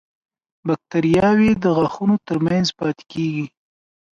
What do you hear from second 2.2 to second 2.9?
تر منځ